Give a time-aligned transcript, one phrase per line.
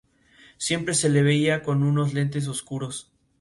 [0.57, 3.11] Siempre se le veía con unos lentes oscuros.